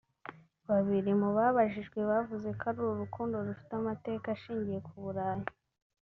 [0.69, 5.45] Babiri mu babajijwe bavuze ko ari uru rukiko rufite amateka ashingiye ku Burayi